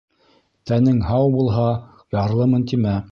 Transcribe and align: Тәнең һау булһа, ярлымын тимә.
Тәнең 0.71 0.97
һау 1.09 1.29
булһа, 1.37 1.67
ярлымын 2.21 2.67
тимә. 2.73 2.97